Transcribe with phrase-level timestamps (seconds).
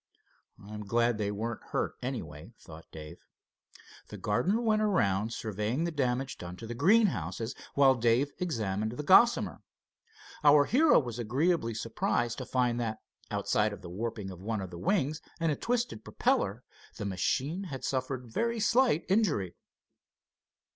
[0.59, 3.19] "I'm glad they weren't hurt, anyway," thought Dave.
[4.07, 9.03] The gardener went around, surveying the damage done to the greenhouses, while Dave examined the
[9.03, 9.61] Gossamer.
[10.43, 12.97] Our hero was agreeably surprised to find that
[13.29, 16.63] outside of the warping of one of the wings and a twisted propeller,
[16.97, 19.53] the machine had suffered very slight injury.